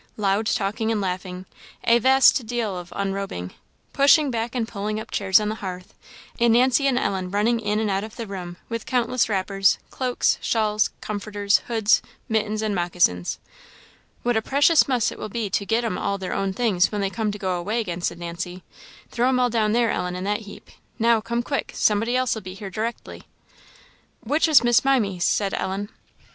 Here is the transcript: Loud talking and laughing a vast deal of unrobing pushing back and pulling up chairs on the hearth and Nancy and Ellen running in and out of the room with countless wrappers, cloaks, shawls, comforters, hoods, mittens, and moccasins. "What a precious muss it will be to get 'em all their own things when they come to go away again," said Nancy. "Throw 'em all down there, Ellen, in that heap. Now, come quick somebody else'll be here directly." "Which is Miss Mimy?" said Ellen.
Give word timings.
Loud 0.17 0.47
talking 0.47 0.91
and 0.91 0.99
laughing 0.99 1.45
a 1.83 1.99
vast 1.99 2.43
deal 2.47 2.75
of 2.75 2.91
unrobing 2.95 3.53
pushing 3.93 4.31
back 4.31 4.55
and 4.55 4.67
pulling 4.67 4.99
up 4.99 5.11
chairs 5.11 5.39
on 5.39 5.49
the 5.49 5.53
hearth 5.61 5.93
and 6.39 6.53
Nancy 6.53 6.87
and 6.87 6.97
Ellen 6.97 7.29
running 7.29 7.59
in 7.59 7.79
and 7.79 7.87
out 7.91 8.03
of 8.03 8.15
the 8.15 8.25
room 8.25 8.57
with 8.67 8.87
countless 8.87 9.29
wrappers, 9.29 9.77
cloaks, 9.91 10.39
shawls, 10.41 10.89
comforters, 11.01 11.59
hoods, 11.67 12.01
mittens, 12.27 12.63
and 12.63 12.73
moccasins. 12.73 13.37
"What 14.23 14.35
a 14.35 14.41
precious 14.41 14.87
muss 14.87 15.11
it 15.11 15.19
will 15.19 15.29
be 15.29 15.51
to 15.51 15.67
get 15.67 15.83
'em 15.83 15.99
all 15.99 16.17
their 16.17 16.33
own 16.33 16.51
things 16.51 16.91
when 16.91 17.01
they 17.01 17.11
come 17.11 17.31
to 17.31 17.37
go 17.37 17.55
away 17.59 17.79
again," 17.79 18.01
said 18.01 18.17
Nancy. 18.17 18.63
"Throw 19.11 19.29
'em 19.29 19.39
all 19.39 19.51
down 19.51 19.71
there, 19.71 19.91
Ellen, 19.91 20.15
in 20.15 20.23
that 20.23 20.39
heap. 20.49 20.71
Now, 20.97 21.21
come 21.21 21.43
quick 21.43 21.73
somebody 21.75 22.15
else'll 22.15 22.41
be 22.41 22.55
here 22.55 22.71
directly." 22.71 23.25
"Which 24.21 24.47
is 24.47 24.63
Miss 24.63 24.83
Mimy?" 24.83 25.19
said 25.19 25.53
Ellen. 25.53 25.89